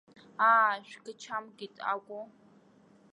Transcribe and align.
Аа, 0.49 0.71
шәгачамкит 0.87 1.75
акәу! 1.93 2.23